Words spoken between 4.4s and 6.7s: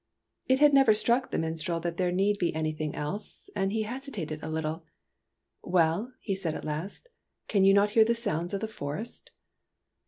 a little." Well," he said at